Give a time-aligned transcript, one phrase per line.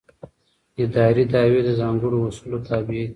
[0.83, 3.05] اداري دعوې د ځانګړو اصولو تابع دي.